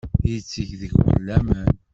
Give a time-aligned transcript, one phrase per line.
[0.31, 1.71] Yetteg deg-wen laman.